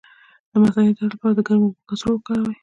د 0.51 0.53
مثانې 0.63 0.91
د 0.93 0.97
درد 0.97 1.11
لپاره 1.13 1.33
د 1.35 1.39
ګرمو 1.47 1.65
اوبو 1.67 1.85
کڅوړه 1.89 2.13
وکاروئ 2.15 2.55